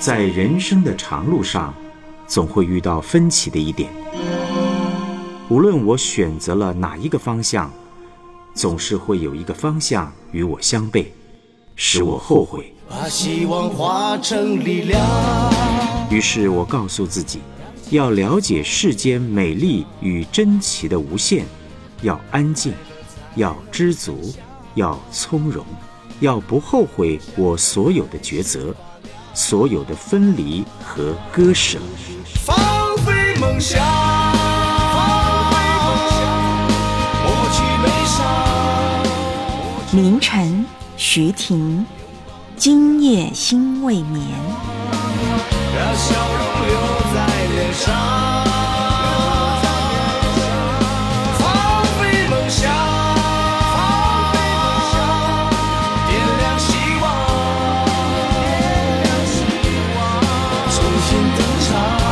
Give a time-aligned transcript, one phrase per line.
[0.00, 1.74] 在人生的长路上，
[2.26, 3.90] 总会遇到分歧的一点。
[5.50, 7.70] 无论我选择了哪一个方向，
[8.54, 11.04] 总是会有一个方向与我相悖，
[11.76, 12.72] 使我后悔。
[12.88, 14.98] 把希望化成力量。
[16.10, 17.40] 于是我告诉自己，
[17.90, 21.44] 要了解世间美丽与珍奇的无限，
[22.00, 22.72] 要安静，
[23.34, 24.32] 要知足，
[24.76, 25.62] 要从容，
[26.20, 28.74] 要不后悔我所有的抉择，
[29.34, 31.78] 所有的分离和割舍。
[32.44, 32.56] 放
[32.98, 33.84] 飞梦想，
[37.22, 38.24] 抹去悲伤。
[39.92, 40.64] 凌晨，
[40.96, 41.86] 徐婷，
[42.56, 44.20] 今夜心未眠。
[45.76, 46.72] 让笑容留
[47.14, 48.09] 在脸上。
[61.36, 62.09] 登场。